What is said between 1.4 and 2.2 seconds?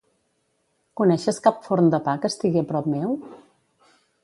cap forn de pa